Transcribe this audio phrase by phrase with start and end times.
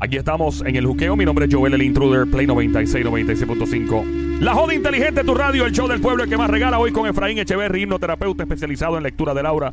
[0.00, 1.16] Aquí estamos en el juqueo.
[1.16, 4.38] Mi nombre es Joel el Intruder, Play 96, 96.5.
[4.40, 7.38] La joda inteligente, tu radio, el show del pueblo que más regala hoy con Efraín
[7.38, 9.72] Echeverri, hipnoterapeuta especializado en lectura de Laura.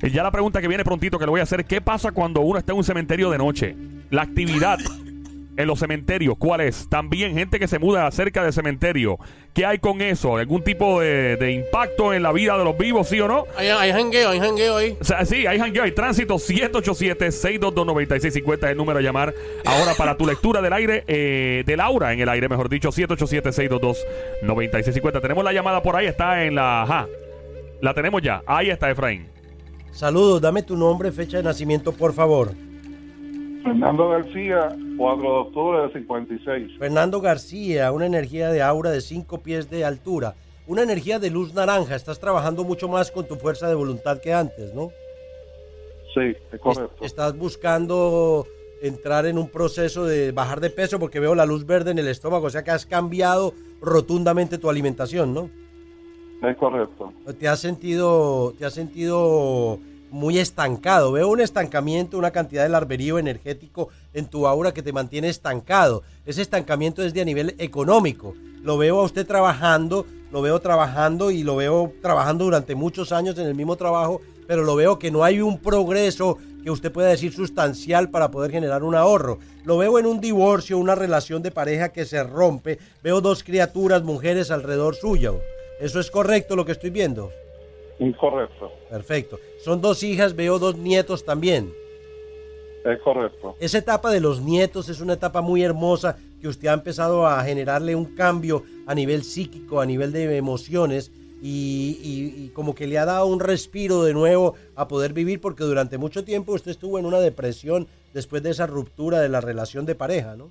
[0.00, 2.40] Eh, ya la pregunta que viene prontito que le voy a hacer, ¿qué pasa cuando
[2.40, 3.76] uno está en un cementerio de noche?
[4.08, 4.78] La actividad
[5.56, 6.86] en los cementerios, ¿cuál es?
[6.88, 9.18] También gente que se muda cerca del cementerio.
[9.54, 10.36] ¿Qué hay con eso?
[10.36, 13.44] ¿Algún tipo de, de impacto en la vida de los vivos, sí o no?
[13.56, 14.96] Hay, hay jangueo, hay jangueo ahí.
[15.00, 19.32] O sea, sí, hay jangueo, hay tránsito 787-622-9650 es el número a llamar
[19.64, 25.22] ahora para tu lectura del aire, eh, de Laura en el aire, mejor dicho, 787-622-9650.
[25.22, 26.82] Tenemos la llamada por ahí, está en la...
[26.82, 27.06] Ajá,
[27.80, 28.42] la tenemos ya.
[28.46, 29.26] Ahí está Efraín.
[29.92, 32.52] Saludos, dame tu nombre, fecha de nacimiento, por favor.
[33.66, 36.78] Fernando García, 4 de octubre del 56.
[36.78, 40.34] Fernando García, una energía de aura de 5 pies de altura.
[40.68, 41.96] Una energía de luz naranja.
[41.96, 44.90] Estás trabajando mucho más con tu fuerza de voluntad que antes, ¿no?
[46.14, 46.94] Sí, es correcto.
[47.00, 48.46] Es- estás buscando
[48.82, 52.06] entrar en un proceso de bajar de peso porque veo la luz verde en el
[52.08, 52.46] estómago.
[52.46, 55.50] O sea que has cambiado rotundamente tu alimentación, ¿no?
[56.48, 57.12] Es correcto.
[57.38, 59.78] Te has sentido, te has sentido
[60.10, 61.12] muy estancado.
[61.12, 66.02] Veo un estancamiento, una cantidad de larverío energético en tu aura que te mantiene estancado.
[66.24, 68.34] Ese estancamiento es de a nivel económico.
[68.62, 73.38] Lo veo a usted trabajando, lo veo trabajando y lo veo trabajando durante muchos años
[73.38, 77.08] en el mismo trabajo, pero lo veo que no hay un progreso que usted pueda
[77.08, 79.38] decir sustancial para poder generar un ahorro.
[79.64, 82.78] Lo veo en un divorcio, una relación de pareja que se rompe.
[83.04, 85.40] Veo dos criaturas, mujeres alrededor suyo.
[85.80, 87.30] ¿Eso es correcto lo que estoy viendo?
[87.98, 88.70] Incorrecto.
[88.90, 89.38] Perfecto.
[89.64, 91.72] Son dos hijas, veo dos nietos también.
[92.84, 93.56] Es correcto.
[93.58, 97.42] Esa etapa de los nietos es una etapa muy hermosa que usted ha empezado a
[97.42, 101.10] generarle un cambio a nivel psíquico, a nivel de emociones
[101.42, 105.40] y, y- y como que le ha dado un respiro de nuevo a poder vivir
[105.40, 109.40] porque durante mucho tiempo usted estuvo en una depresión después de esa ruptura de la
[109.40, 110.50] relación de pareja, ¿no?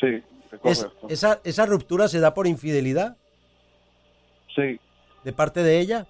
[0.00, 0.22] Sí, es
[0.64, 1.06] Es- correcto.
[1.10, 3.16] esa, ¿Esa ruptura se da por infidelidad
[4.54, 4.80] Sí,
[5.24, 6.06] de parte de ella?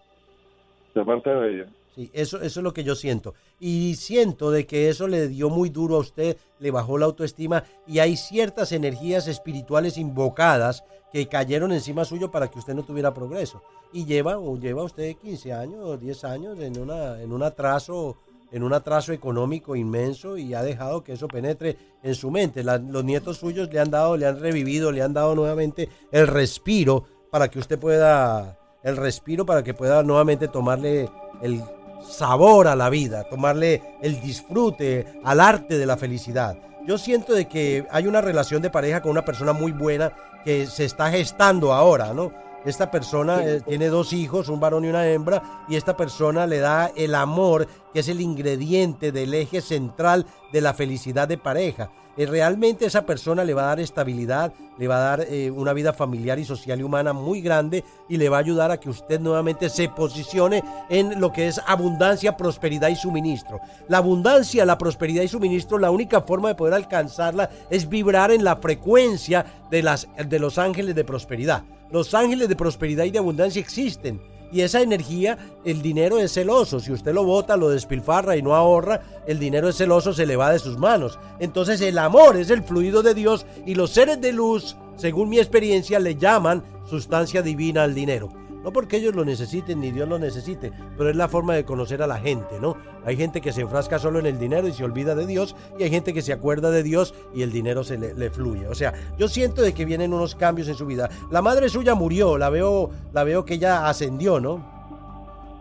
[0.94, 1.66] De parte de ella.
[1.94, 3.34] Sí, eso, eso es lo que yo siento.
[3.58, 7.64] Y siento de que eso le dio muy duro a usted, le bajó la autoestima
[7.86, 13.14] y hay ciertas energías espirituales invocadas que cayeron encima suyo para que usted no tuviera
[13.14, 13.62] progreso.
[13.92, 18.16] Y lleva, lleva usted 15 años o 10 años en, una, en un atraso
[18.52, 22.62] en un atraso económico inmenso y ha dejado que eso penetre en su mente.
[22.64, 27.04] Los nietos suyos le han dado, le han revivido, le han dado nuevamente el respiro
[27.30, 31.08] para que usted pueda, el respiro para que pueda nuevamente tomarle
[31.42, 31.62] el
[32.02, 36.56] sabor a la vida, tomarle el disfrute al arte de la felicidad.
[36.86, 40.12] Yo siento de que hay una relación de pareja con una persona muy buena
[40.44, 42.32] que se está gestando ahora, ¿no?
[42.64, 46.58] Esta persona eh, tiene dos hijos, un varón y una hembra, y esta persona le
[46.58, 51.90] da el amor, que es el ingrediente del eje central de la felicidad de pareja.
[52.18, 55.72] Eh, realmente esa persona le va a dar estabilidad, le va a dar eh, una
[55.72, 58.90] vida familiar y social y humana muy grande y le va a ayudar a que
[58.90, 63.60] usted nuevamente se posicione en lo que es abundancia, prosperidad y suministro.
[63.86, 68.42] La abundancia, la prosperidad y suministro, la única forma de poder alcanzarla es vibrar en
[68.42, 71.62] la frecuencia de, las, de los ángeles de prosperidad.
[71.90, 74.20] Los ángeles de prosperidad y de abundancia existen.
[74.50, 76.80] Y esa energía, el dinero es celoso.
[76.80, 80.36] Si usted lo bota, lo despilfarra y no ahorra, el dinero es celoso, se le
[80.36, 81.18] va de sus manos.
[81.38, 85.38] Entonces el amor es el fluido de Dios y los seres de luz, según mi
[85.38, 88.30] experiencia, le llaman sustancia divina al dinero.
[88.68, 92.02] No porque ellos lo necesiten ni Dios lo necesite, pero es la forma de conocer
[92.02, 92.76] a la gente, ¿no?
[93.06, 95.84] Hay gente que se enfrasca solo en el dinero y se olvida de Dios, y
[95.84, 98.68] hay gente que se acuerda de Dios y el dinero se le, le fluye.
[98.68, 101.08] O sea, yo siento de que vienen unos cambios en su vida.
[101.30, 104.62] La madre suya murió, la veo, la veo que ella ascendió, ¿no?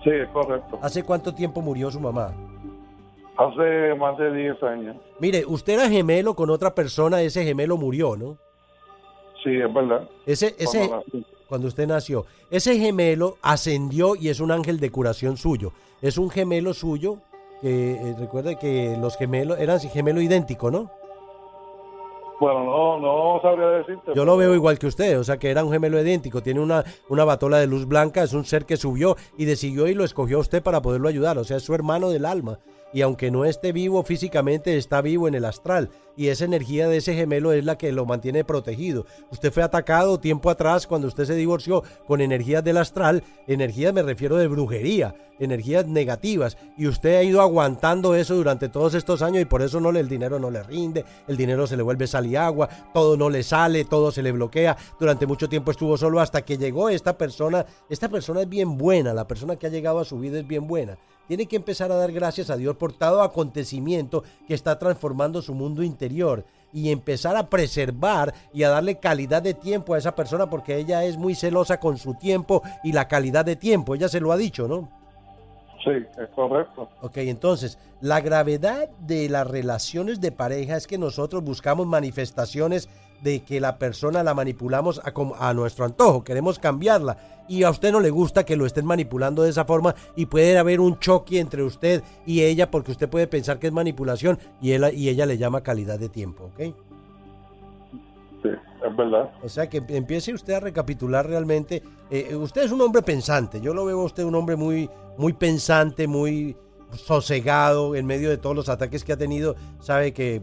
[0.04, 0.78] Sí, es correcto.
[0.82, 2.34] ¿Hace cuánto tiempo murió su mamá?
[3.38, 4.98] Hace más de 10 años.
[5.22, 8.38] Mire, usted era gemelo con otra persona, ese gemelo murió, ¿no?
[9.46, 10.10] Sí, es verdad.
[10.26, 10.90] Ese, ese,
[11.48, 15.72] Cuando usted nació, ese gemelo ascendió y es un ángel de curación suyo.
[16.02, 17.20] Es un gemelo suyo
[17.62, 20.92] que eh, recuerde que los gemelos eran gemelo idéntico, ¿no?
[22.40, 24.12] Bueno, no, no sabría decirte.
[24.14, 26.84] Yo lo veo igual que usted, o sea que era un gemelo idéntico, tiene una,
[27.10, 30.38] una batola de luz blanca, es un ser que subió y decidió y lo escogió
[30.38, 32.60] a usted para poderlo ayudar, o sea, es su hermano del alma.
[32.94, 35.90] Y aunque no esté vivo físicamente, está vivo en el astral.
[36.16, 39.06] Y esa energía de ese gemelo es la que lo mantiene protegido.
[39.32, 43.24] Usted fue atacado tiempo atrás cuando usted se divorció con energías del astral.
[43.46, 46.58] Energías me refiero de brujería, energías negativas.
[46.76, 50.00] Y usted ha ido aguantando eso durante todos estos años y por eso no le,
[50.00, 53.30] el dinero no le rinde, el dinero se le vuelve sal y agua, todo no
[53.30, 54.76] le sale, todo se le bloquea.
[55.00, 57.66] Durante mucho tiempo estuvo solo hasta que llegó esta persona.
[57.90, 60.68] Esta persona es bien buena, la persona que ha llegado a su vida es bien
[60.68, 60.98] buena
[61.28, 65.54] tiene que empezar a dar gracias a Dios por todo acontecimiento que está transformando su
[65.54, 70.50] mundo interior y empezar a preservar y a darle calidad de tiempo a esa persona
[70.50, 73.96] porque ella es muy celosa con su tiempo y la calidad de tiempo.
[73.96, 74.90] Ella se lo ha dicho, ¿no?
[75.84, 76.90] Sí, es correcto.
[77.02, 82.90] Ok, entonces, la gravedad de las relaciones de pareja es que nosotros buscamos manifestaciones
[83.22, 87.18] de que la persona la manipulamos a, a, nuestro antojo, queremos cambiarla
[87.48, 90.58] y a usted no le gusta que lo estén manipulando de esa forma y puede
[90.58, 94.72] haber un choque entre usted y ella porque usted puede pensar que es manipulación y,
[94.72, 96.76] él, y ella le llama calidad de tiempo, ¿ok?
[98.44, 99.32] Sí, es verdad.
[99.42, 101.82] O sea que empiece usted a recapitular realmente.
[102.10, 105.34] Eh, usted es un hombre pensante, yo lo veo a usted un hombre muy, muy
[105.34, 106.56] pensante, muy
[106.92, 110.42] sosegado en medio de todos los ataques que ha tenido, sabe que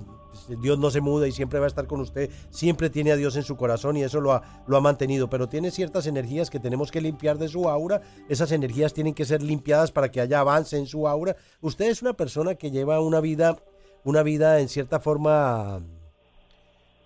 [0.60, 3.36] Dios no se muda y siempre va a estar con usted, siempre tiene a Dios
[3.36, 6.60] en su corazón y eso lo ha, lo ha mantenido, pero tiene ciertas energías que
[6.60, 10.40] tenemos que limpiar de su aura, esas energías tienen que ser limpiadas para que haya
[10.40, 11.36] avance en su aura.
[11.60, 13.56] Usted es una persona que lleva una vida,
[14.04, 15.82] una vida en cierta forma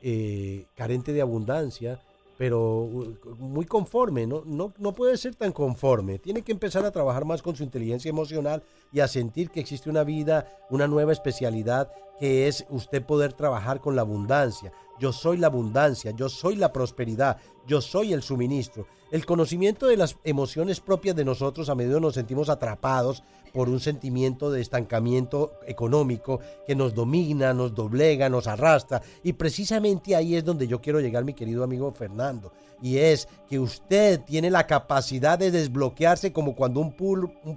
[0.03, 2.01] eh, carente de abundancia,
[2.39, 2.89] pero
[3.37, 4.45] muy conforme, ¿no?
[4.47, 6.21] No, no puede ser tan conforme.
[6.21, 8.63] Tiene que empezar a trabajar más con su inteligencia emocional
[8.93, 11.91] y a sentir que existe una vida, una nueva especialidad
[12.21, 14.73] que es usted poder trabajar con la abundancia.
[15.01, 18.87] Yo soy la abundancia, yo soy la prosperidad, yo soy el suministro.
[19.11, 23.25] El conocimiento de las emociones propias de nosotros a menudo nos sentimos atrapados
[23.59, 29.03] por un sentimiento de estancamiento económico que nos domina, nos doblega, nos arrastra.
[29.25, 32.53] Y precisamente ahí es donde yo quiero llegar, mi querido amigo Fernando.
[32.81, 36.95] Y es que usted tiene la capacidad de desbloquearse como cuando un,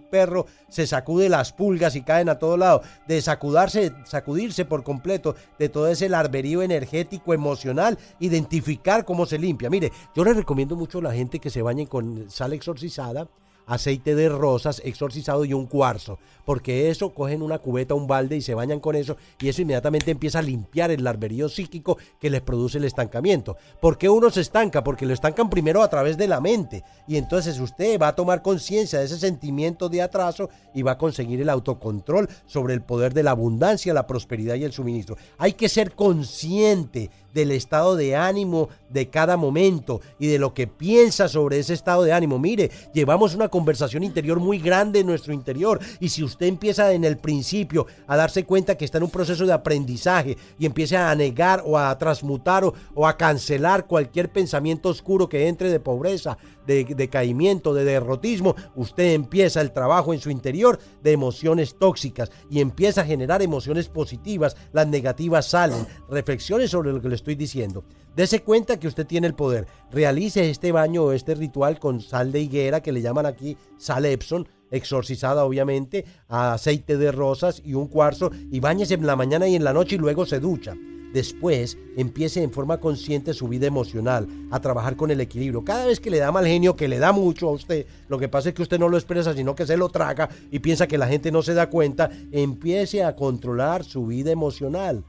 [0.10, 5.36] perro se sacude las pulgas y caen a todo lado, de sacudarse, sacudirse por completo
[5.60, 9.70] de todo ese larverío energético, emocional, identificar cómo se limpia.
[9.70, 13.28] Mire, yo le recomiendo mucho a la gente que se bañen con sal exorcizada
[13.66, 18.42] aceite de rosas exorcizado y un cuarzo, porque eso cogen una cubeta, un balde y
[18.42, 22.42] se bañan con eso y eso inmediatamente empieza a limpiar el larverío psíquico que les
[22.42, 23.58] produce el estancamiento.
[23.80, 24.84] ¿Por qué uno se estanca?
[24.84, 28.42] Porque lo estancan primero a través de la mente y entonces usted va a tomar
[28.42, 33.14] conciencia de ese sentimiento de atraso y va a conseguir el autocontrol sobre el poder
[33.14, 35.18] de la abundancia, la prosperidad y el suministro.
[35.38, 40.68] Hay que ser consciente del estado de ánimo de cada momento y de lo que
[40.68, 42.40] piensa sobre ese estado de ánimo.
[42.40, 45.80] Mire, llevamos una conversación interior muy grande en nuestro interior.
[46.00, 49.46] Y si usted empieza en el principio a darse cuenta que está en un proceso
[49.46, 52.64] de aprendizaje y empieza a negar o a transmutar
[52.96, 59.14] o, a cancelar cualquier pensamiento oscuro que entre de pobreza, de decaimiento, de derrotismo, usted
[59.14, 64.56] empieza el trabajo en su interior de emociones tóxicas y empieza a generar emociones positivas,
[64.74, 65.86] las negativas salen.
[66.10, 67.84] Reflexiones sobre lo que le estoy diciendo.
[68.16, 69.68] Dese cuenta que usted tiene el poder.
[69.92, 74.06] Realice este baño o este ritual con sal de higuera que le llaman aquí sal
[74.06, 79.56] Epson, exorcizada obviamente, aceite de rosas y un cuarzo y bañese en la mañana y
[79.56, 80.76] en la noche y luego se ducha.
[81.14, 85.64] Después empiece en forma consciente su vida emocional, a trabajar con el equilibrio.
[85.64, 88.30] Cada vez que le da mal genio, que le da mucho a usted, lo que
[88.30, 90.98] pasa es que usted no lo expresa, sino que se lo traga y piensa que
[90.98, 95.04] la gente no se da cuenta, empiece a controlar su vida emocional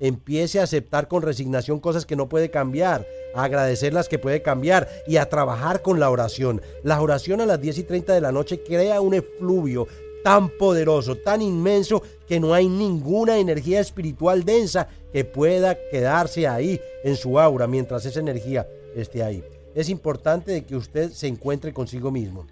[0.00, 4.42] empiece a aceptar con resignación cosas que no puede cambiar, a agradecer las que puede
[4.42, 6.62] cambiar y a trabajar con la oración.
[6.82, 9.86] La oración a las 10 y 30 de la noche crea un efluvio
[10.22, 16.80] tan poderoso, tan inmenso, que no hay ninguna energía espiritual densa que pueda quedarse ahí
[17.04, 19.42] en su aura mientras esa energía esté ahí.
[19.74, 22.46] Es importante que usted se encuentre consigo mismo.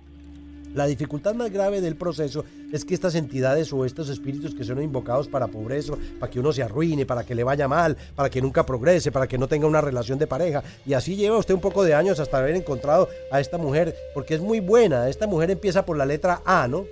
[0.76, 4.82] La dificultad más grave del proceso es que estas entidades o estos espíritus que son
[4.82, 8.42] invocados para pobreza, para que uno se arruine, para que le vaya mal, para que
[8.42, 10.62] nunca progrese, para que no tenga una relación de pareja.
[10.84, 14.34] Y así lleva usted un poco de años hasta haber encontrado a esta mujer, porque
[14.34, 15.08] es muy buena.
[15.08, 16.84] Esta mujer empieza por la letra A, ¿no?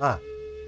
[0.00, 0.20] Ah,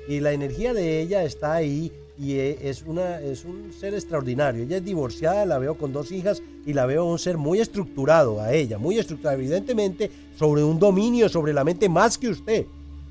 [0.08, 4.64] y la energía de ella está ahí y e, es, una, es un ser extraordinario.
[4.64, 8.40] Ella es divorciada, la veo con dos hijas y la veo un ser muy estructurado
[8.40, 12.66] a ella, muy estructurado, evidentemente sobre un dominio sobre la mente más que usted.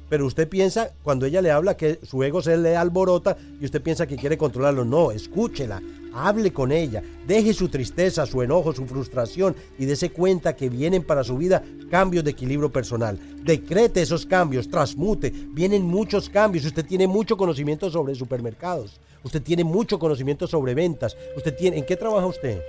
[0.10, 3.82] Pero usted piensa, cuando ella le habla, que su ego se le alborota y usted
[3.82, 4.84] piensa que quiere controlarlo.
[4.84, 5.82] No, escúchela,
[6.14, 11.04] hable con ella, deje su tristeza, su enojo, su frustración y dése cuenta que vienen
[11.04, 13.20] para su vida cambios de equilibrio personal.
[13.44, 16.66] Decrete esos cambios, transmute, vienen muchos cambios.
[16.66, 21.18] Usted tiene mucho conocimiento sobre supermercados, usted tiene mucho conocimiento sobre ventas.
[21.36, 22.62] Usted tiene, ¿En qué trabaja usted?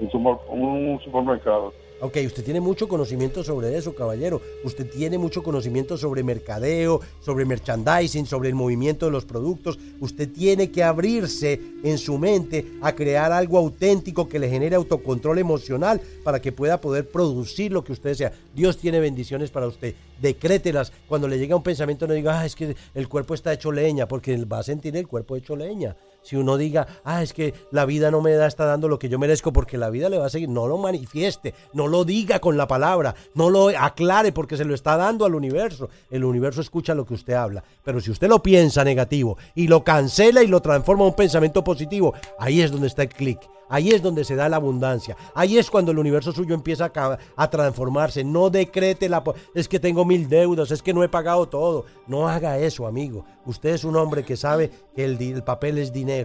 [0.00, 1.72] En un supermercado.
[1.98, 4.42] Ok, usted tiene mucho conocimiento sobre eso, caballero.
[4.64, 9.78] Usted tiene mucho conocimiento sobre mercadeo, sobre merchandising, sobre el movimiento de los productos.
[10.00, 15.38] Usted tiene que abrirse en su mente a crear algo auténtico que le genere autocontrol
[15.38, 18.32] emocional para que pueda poder producir lo que usted sea.
[18.54, 19.94] Dios tiene bendiciones para usted.
[20.20, 20.92] decrételas.
[21.08, 24.06] Cuando le llega un pensamiento, no diga, ah, es que el cuerpo está hecho leña,
[24.06, 25.96] porque va a sentir el cuerpo hecho leña.
[26.26, 29.08] Si uno diga, ah, es que la vida no me da, está dando lo que
[29.08, 32.40] yo merezco, porque la vida le va a seguir, no lo manifieste, no lo diga
[32.40, 35.88] con la palabra, no lo aclare, porque se lo está dando al universo.
[36.10, 37.62] El universo escucha lo que usted habla.
[37.84, 41.62] Pero si usted lo piensa negativo y lo cancela y lo transforma en un pensamiento
[41.62, 43.38] positivo, ahí es donde está el clic.
[43.68, 45.16] Ahí es donde se da la abundancia.
[45.34, 46.92] Ahí es cuando el universo suyo empieza
[47.36, 48.22] a, transformarse.
[48.22, 49.22] No decrete la...
[49.54, 51.84] Es que tengo mil deudas, es que no he pagado todo.
[52.06, 53.24] No haga eso, amigo.
[53.44, 56.15] Usted es un hombre que sabe que el papel es dinero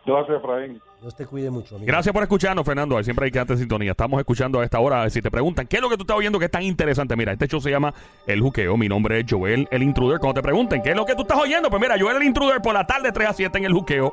[0.05, 0.81] Gracias, Efraín.
[1.01, 1.77] Dios te cuide mucho.
[1.81, 3.03] Gracias por escucharnos, Fernando.
[3.03, 3.91] Siempre hay que en sintonía.
[3.93, 5.09] Estamos escuchando a esta hora.
[5.11, 7.17] Si te preguntan, ¿qué es lo que tú estás oyendo que es tan interesante?
[7.17, 7.93] Mira, este show se llama
[8.27, 8.77] El Juqueo.
[8.77, 10.19] Mi nombre es Joel, el Intruder.
[10.19, 11.71] Cuando te pregunten, ¿qué es lo que tú estás oyendo?
[11.71, 14.13] Pues mira, Joel, el Intruder, por la tarde 3 a 7 en El Juqueo.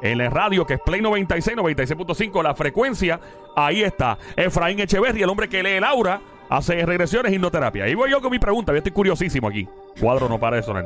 [0.00, 3.18] En la radio, que es Play 96, 96.5, la frecuencia.
[3.56, 4.16] Ahí está.
[4.36, 7.84] Efraín Echeverry, el hombre que lee Laura, hace regresiones, hipnoterapia.
[7.84, 8.70] Ahí voy yo con mi pregunta.
[8.70, 9.68] Yo estoy curiosísimo aquí.
[10.00, 10.82] Cuadro no para eso, ¿no?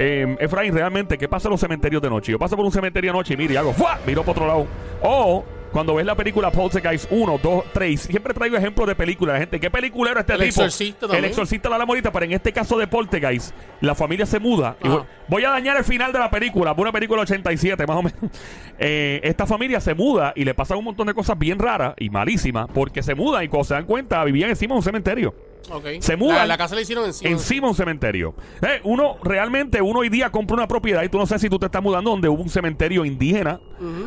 [0.00, 2.30] Eh, Efraín, realmente, ¿qué pasa en los cementerios de noche?
[2.30, 3.98] Yo paso por un cementerio de noche y miro y hago, ¡fua!
[4.06, 4.66] Miro por otro lado.
[5.02, 9.34] O cuando ves la película Poltergeist 1, 2, 3, siempre traigo ejemplos de películas.
[9.34, 12.32] La gente, ¿qué película era este el Exorcista El exorcista de la morita, pero en
[12.32, 14.76] este caso de Poltergeist, la familia se muda.
[15.26, 18.18] voy a dañar el final de la película, una película 87 más o menos.
[18.80, 22.10] Eh, esta familia se muda y le pasan un montón de cosas bien raras y
[22.10, 25.34] malísimas porque se mudan y cuando se dan cuenta vivían encima de un cementerio.
[26.00, 26.46] Se muda.
[26.46, 27.30] La, casa la hicieron encima.
[27.30, 28.34] Encima un cementerio.
[28.62, 31.58] Eh, uno, realmente, uno hoy día compra una propiedad y tú no sabes si tú
[31.58, 33.60] te estás mudando donde hubo un cementerio indígena,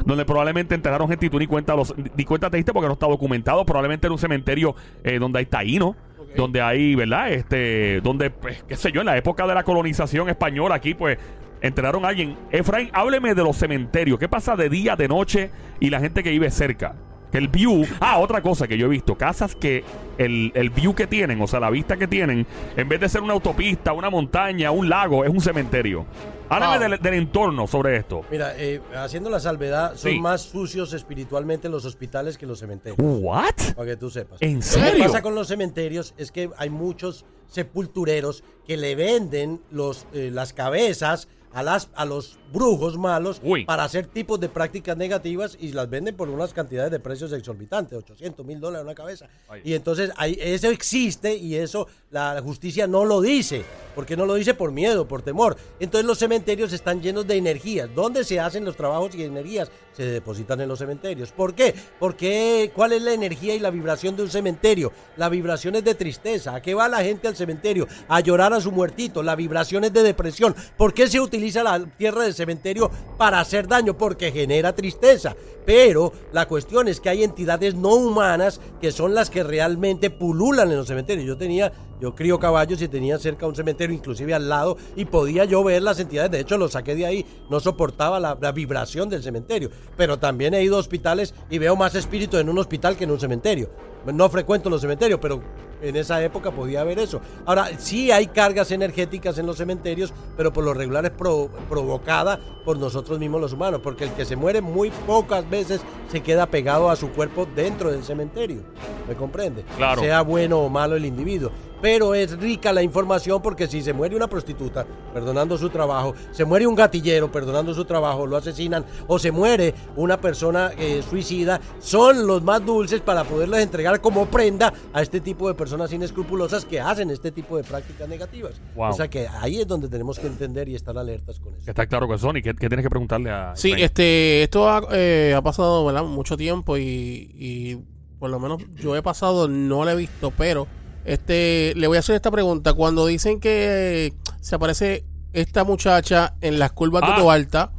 [0.06, 2.94] donde probablemente enterraron gente y tú ni cuenta, los, ni cuenta te diste porque no
[2.94, 3.66] está documentado.
[3.66, 5.96] Probablemente era un cementerio eh, donde hay taínos.
[6.34, 7.30] Donde hay, ¿verdad?
[7.34, 11.18] Este, donde, pues, qué sé yo, en la época de la colonización española aquí, pues,
[11.60, 12.38] enterraron a alguien.
[12.52, 14.18] Efraín, hábleme de los cementerios.
[14.18, 16.96] ¿Qué pasa de día, de noche y la gente que vive cerca?
[17.34, 17.86] El view.
[18.00, 19.16] Ah, otra cosa que yo he visto.
[19.16, 19.84] Casas que
[20.18, 22.46] el, el, view que tienen, o sea, la vista que tienen,
[22.76, 26.06] en vez de ser una autopista, una montaña, un lago, es un cementerio.
[26.52, 28.26] Háblame del, entorno sobre esto.
[28.30, 32.98] Mira, eh, haciendo la salvedad, son más sucios espiritualmente los hospitales que los cementerios.
[33.00, 33.74] ¿What?
[33.76, 34.42] Para que tú sepas.
[34.42, 34.90] ¿En serio?
[34.90, 40.06] Lo que pasa con los cementerios es que hay muchos sepultureros que le venden los,
[40.14, 45.58] eh, las cabezas a, las, a los brujos malos para hacer tipos de prácticas negativas
[45.60, 49.28] y las venden por unas cantidades de precios exorbitantes, 800 mil dólares una cabeza.
[49.64, 53.64] Y entonces hay, eso existe y eso la justicia no lo dice.
[53.96, 54.54] porque no lo dice?
[54.54, 55.58] Por miedo, por temor.
[55.80, 56.41] Entonces los cementerios
[56.74, 57.90] están llenos de energías.
[57.94, 59.72] ¿Dónde se hacen los trabajos y energías?
[59.94, 61.32] Se depositan en los cementerios.
[61.32, 61.76] ¿Por qué?
[62.00, 64.92] Porque ¿cuál es la energía y la vibración de un cementerio?
[65.18, 66.56] La vibración es de tristeza.
[66.56, 67.88] ¿A qué va la gente al cementerio?
[68.08, 69.22] A llorar a su muertito.
[69.22, 70.56] La vibración es de depresión.
[70.78, 75.36] ¿Por qué se utiliza la tierra del cementerio para hacer daño, porque genera tristeza.
[75.66, 80.72] Pero la cuestión es que hay entidades no humanas que son las que realmente pululan
[80.72, 81.28] en los cementerios.
[81.28, 81.72] Yo tenía,
[82.02, 85.84] yo crío caballos y tenía cerca un cementerio, inclusive al lado, y podía yo ver
[85.84, 86.32] las entidades.
[86.32, 89.70] De hecho, lo saqué de ahí, no soportaba la, la vibración del cementerio.
[89.96, 93.12] Pero también he ido a hospitales y veo más espíritu en un hospital que en
[93.12, 93.70] un cementerio.
[94.12, 95.44] No frecuento los cementerios, pero
[95.82, 97.22] en esa época podía haber eso.
[97.46, 102.78] Ahora, sí hay cargas energéticas en los cementerios, pero por lo regular es provocada por
[102.78, 105.82] nosotros mismos los humanos, porque el que se muere muy pocas veces
[106.12, 108.64] se queda pegado a su cuerpo dentro del cementerio.
[109.08, 109.64] ¿Me comprende?
[109.78, 110.02] Claro.
[110.02, 111.52] Sea bueno o malo el individuo.
[111.82, 116.46] Pero es rica la información porque si se muere una prostituta, perdonando su trabajo, se
[116.46, 121.60] muere un gatillero, perdonando su trabajo, lo asesinan, o se muere una persona eh, suicida,
[121.80, 126.66] son los más dulces para poderles entregar como prenda a este tipo de personas inescrupulosas
[126.66, 128.62] que hacen este tipo de prácticas negativas.
[128.76, 128.92] Wow.
[128.92, 131.70] O sea que ahí es donde tenemos que entender y estar alertas con eso.
[131.70, 135.34] Está claro que Sony, ¿qué, qué tienes que preguntarle a Sí, este, esto ha, eh,
[135.36, 136.04] ha pasado ¿verdad?
[136.04, 137.80] mucho tiempo y, y
[138.20, 140.68] por lo menos yo he pasado, no lo he visto, pero
[141.06, 142.74] este, le voy a hacer esta pregunta.
[142.74, 145.04] Cuando dicen que se aparece
[145.34, 147.12] esta muchacha en las curvas Ah.
[147.16, 147.72] de Toalta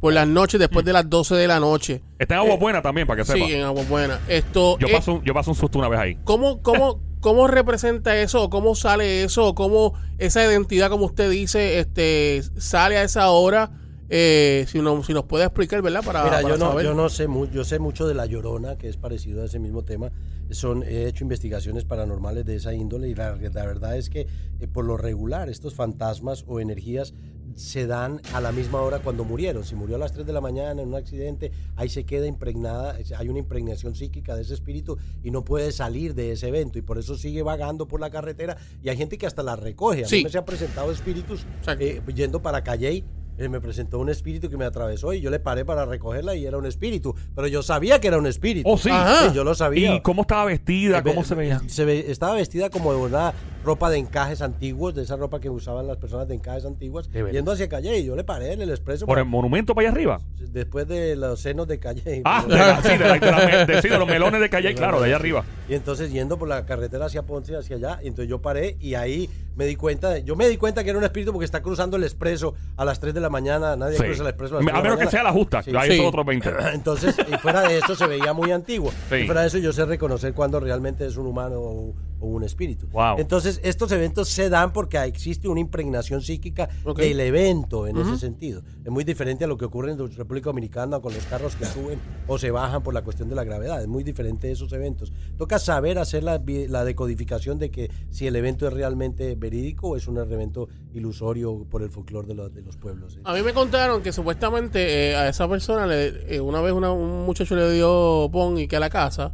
[0.00, 2.02] por las noches después de las 12 de la noche.
[2.18, 3.50] Está en Agua Buena también, para que Sí, sepa.
[3.50, 4.20] en Agua Buena.
[4.28, 6.18] Esto, Yo eh, paso, un- yo paso un susto una vez ahí.
[6.24, 8.50] ¿Cómo, cómo, ¿Cómo representa eso?
[8.50, 9.54] ¿Cómo sale eso?
[9.54, 13.70] ¿Cómo esa identidad, como usted dice, este sale a esa hora?
[14.08, 16.02] Eh, si, no, si nos puede explicar, ¿verdad?
[16.04, 16.84] Para, Mira, para yo no, saber.
[16.84, 19.58] yo no sé mucho, yo sé mucho de la Llorona, que es parecido a ese
[19.58, 20.12] mismo tema.
[20.50, 24.28] Son, he hecho investigaciones paranormales de esa índole y la, la verdad es que
[24.60, 27.14] eh, por lo regular estos fantasmas o energías
[27.56, 29.64] se dan a la misma hora cuando murieron.
[29.64, 32.98] Si murió a las 3 de la mañana en un accidente, ahí se queda impregnada,
[33.00, 36.78] es- hay una impregnación psíquica de ese espíritu y no puede salir de ese evento
[36.78, 40.04] y por eso sigue vagando por la carretera y hay gente que hasta la recoge.
[40.04, 40.18] A Sí.
[40.18, 41.44] mí me se han presentado espíritus
[41.80, 43.04] eh, yendo para Calley.
[43.38, 46.46] Eh, me presentó un espíritu que me atravesó y yo le paré para recogerla y
[46.46, 47.14] era un espíritu.
[47.34, 48.68] Pero yo sabía que era un espíritu.
[48.68, 48.90] Oh, sí.
[48.90, 49.28] Ajá.
[49.28, 49.94] Sí, yo lo sabía.
[49.94, 50.98] ¿Y cómo estaba vestida?
[50.98, 51.60] Eh, ¿Cómo se veía?
[51.66, 53.32] se ve- estaba vestida como de una
[53.64, 57.50] ropa de encajes antiguos, de esa ropa que usaban las personas de encajes antiguas, yendo
[57.52, 57.98] hacia Calle.
[57.98, 60.20] Y yo le paré en el expreso ¿Por para- el monumento para allá arriba?
[60.52, 62.22] después de los senos de Calle.
[62.24, 64.74] Ah, de, la- sí, de, la- de la- de- sí, de los melones de calle,
[64.76, 65.44] claro, de allá arriba.
[65.68, 68.94] Y entonces yendo por la carretera hacia Ponce, hacia allá, y entonces yo paré y
[68.94, 71.62] ahí me di cuenta, de- yo me di cuenta que era un espíritu porque está
[71.62, 74.04] cruzando el expreso a las 3 de la mañana, nadie Sí.
[74.04, 75.72] cruza el expreso a las A 3 de la menos que sea la justa, Sí.
[75.76, 75.96] ahí Sí.
[75.96, 76.50] son otros 20.
[76.74, 78.92] Entonces, y fuera de eso se veía muy antiguo.
[79.08, 79.16] Sí.
[79.16, 82.44] Y fuera de eso yo sé reconocer cuando realmente es un humano o, o un
[82.44, 82.86] espíritu.
[82.92, 83.16] Wow.
[83.18, 86.98] Entonces, estos eventos se dan porque existe una impregnación psíquica Ok.
[87.00, 88.62] del evento en ese sentido.
[88.84, 91.66] Es muy diferente a lo que ocurre en la República Dominicana con los carros que
[91.66, 93.80] suben o se bajan por la cuestión de la gravedad.
[93.82, 95.12] Es muy diferente esos eventos.
[95.36, 99.96] Toca saber hacer la, la decodificación de que si el evento es realmente verídico o
[99.96, 103.16] es un evento ilusorio por el folclore de, los- de los pueblos.
[103.16, 103.20] ¿eh?
[103.24, 106.92] A mí me contaron que supuestamente eh, a esa persona le- eh, una vez una-
[106.92, 109.32] un muchacho le dio pon y que a la casa,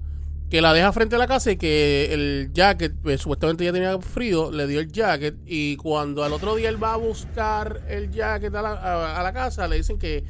[0.51, 3.99] que la deja frente a la casa y que el jacket, pues, supuestamente ya tenía
[4.01, 8.11] frío, le dio el jacket y cuando al otro día él va a buscar el
[8.11, 10.23] jacket a la, a- a la casa, le dicen que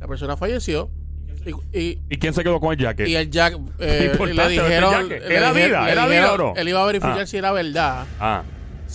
[0.00, 0.90] la persona falleció
[1.46, 3.06] y, y- ¿Y quién se quedó con el jacket?
[3.06, 5.88] y el jacket, eh, le dijeron, ¿Era vida?
[5.92, 6.60] ¿Era vida dijeron- o no?
[6.60, 7.26] Él iba a verificar Ah.
[7.26, 8.04] si era verdad.
[8.18, 8.42] Ah,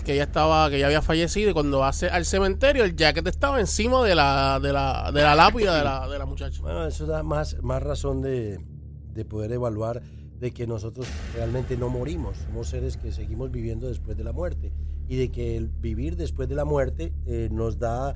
[0.02, 2.96] que ella estaba, que ella había fallecido y cuando va a ce- al cementerio el
[2.96, 6.60] jacket estaba encima de la, de la, de la lápida de la, de la muchacha.
[6.62, 8.60] Bueno, eso da más, más razón de,
[9.14, 10.02] de poder evaluar
[10.40, 14.74] de que nosotros realmente no morimos, somos seres que seguimos viviendo después de la muerte
[15.08, 18.16] y de que el vivir después de la muerte eh, nos da,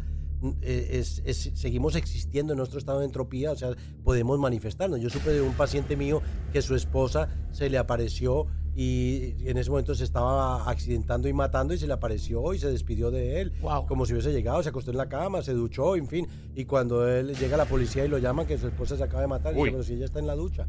[0.61, 3.69] eh, es- es- seguimos existiendo en nuestro estado de entropía, o sea,
[4.03, 4.99] podemos manifestarnos.
[4.99, 8.47] Yo supe de un paciente mío que su esposa se le apareció
[8.79, 12.71] y en ese momento se estaba accidentando y matando y se le apareció y se
[12.71, 13.87] despidió de él Wow.
[13.87, 16.27] como si hubiese llegado, se acostó en la cama, se duchó, en fin.
[16.55, 19.27] Y cuando él llega la policía y lo llama que su esposa se acaba de
[19.27, 20.67] matar, y dice, pero si ella está en la ducha.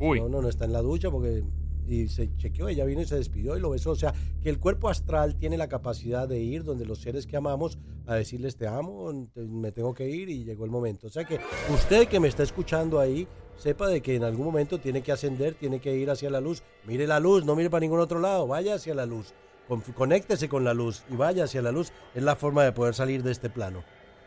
[0.00, 0.18] uy.
[0.20, 1.44] No, no, no está en la ducha porque...
[1.86, 3.90] Y se chequeó, ella vino y se despidió y lo besó.
[3.90, 7.36] O sea, que el cuerpo astral tiene la capacidad de ir donde los seres que
[7.36, 11.06] amamos a decirles te amo, te- me tengo que ir y llegó el momento.
[11.06, 11.38] O sea que
[11.72, 15.54] usted que me está escuchando ahí, sepa de que en algún momento tiene que ascender,
[15.54, 16.62] tiene que ir hacia la luz.
[16.86, 19.32] Mire la luz, no mire para ningún otro lado, vaya hacia la luz.
[19.68, 21.92] Con- Conéctese con la luz y vaya hacia la luz.
[22.14, 23.82] Es la forma de poder salir de este plano.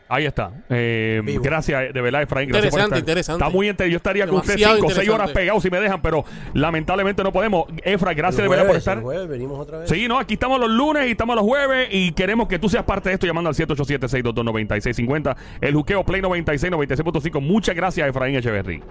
[0.08, 0.50] Ahí está.
[0.70, 1.42] Eh, Vivo.
[1.42, 2.48] gracias, de verdad, Efraín.
[2.48, 3.44] Gracias Interesante, interesante.
[3.44, 3.92] Está muy interesante.
[3.92, 5.40] Yo estaría con usted Demasiado cinco o seis horas interesante.
[5.40, 7.64] pegados si me dejan, pero lamentablemente no podemos.
[7.84, 8.98] Efra, gracias de verdad por estar.
[8.98, 9.90] el jueves venimos otra vez.
[9.90, 12.84] Sí, no, aquí estamos los lunes y estamos los jueves y queremos que tú seas
[12.84, 15.36] parte de esto llamando al 787-622-9650.
[15.60, 17.40] El juqueo Play 96, 96.5.
[17.40, 18.82] Muchas gracias, Efraín Echeverry.